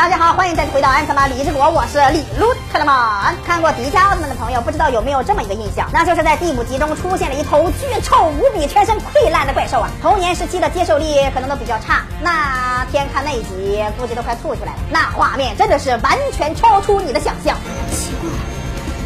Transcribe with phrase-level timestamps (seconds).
[0.00, 3.36] 大家好，欢迎再次回到安特玛李之国，我是李路特勒曼。
[3.44, 9.90] 看过迪迦奥特曼的朋友，不知道有没有这么一个印象，那就是在第五集中出现了一头巨臭无比、全身溃烂的怪兽啊。
[10.00, 17.54] 童年时期的接受力可能都比较差，那天看那一集估计都快吐出来了，那画面真的是完全超出你的想象。
[17.92, 18.30] 奇怪，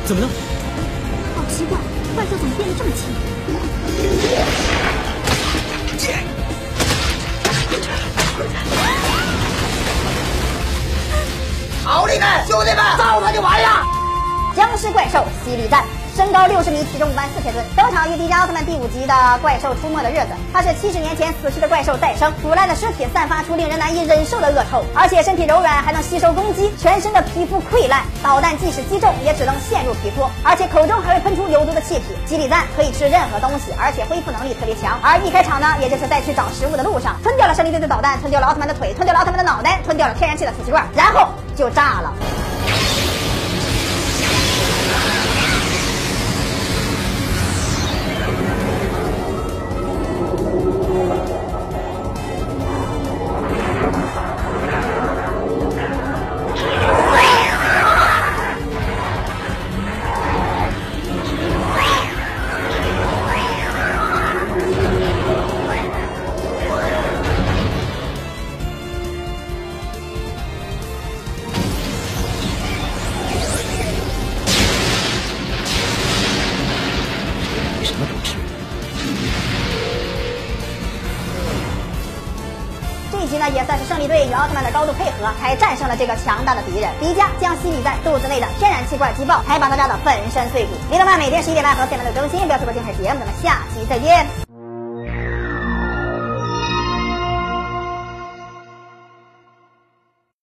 [0.07, 0.29] 怎么了？
[1.35, 1.77] 好奇怪，
[2.15, 3.11] 怪兽怎么变得这么轻？
[11.95, 13.69] 奥利给，兄弟们，造他就完了！
[14.57, 15.85] 僵尸怪兽犀利战。
[16.15, 20.29] 身高六十米，体重五万四千吨，登场于迪迦奥特曼第五集的怪兽出没的日子。
[20.53, 32.15] 它是七十年前死去的怪兽再生，腐烂的尸体散发出令人难以忍受的恶臭，而且身体柔软，还能吸收攻击，全身的皮肤溃烂，导弹即使击中也只能陷入皮肤，而且口中还会喷出有毒的气体。
[32.27, 34.97] 吉里赞可以吃任何东西，而且恢复能力特别强。
[35.03, 42.15] 而一开场呢，也就是在去找食物的路上，吞掉了胜利队的导弹，吞掉了奥特曼的腿，吞掉了奥特曼的脑袋，吞掉了天然气的储气罐，然后就炸了。
[77.85, 78.37] 什么都是。
[83.13, 86.91] 这一集呢，也算是胜利队与奥特曼的高度配合，才战胜了这个强大的敌人。
[87.01, 90.71] 迪迦将吸引在肚子内的天然气罐击爆，才把他炸得粉身碎骨。
[90.91, 93.21] 李德曼每天十一点半和四点半的更新，不要错过精彩节目。
[93.21, 94.44] 咱们下期再见。